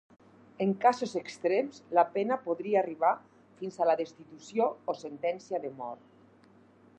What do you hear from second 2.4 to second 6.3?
podria arribar fins a la destitució o sentència de mort.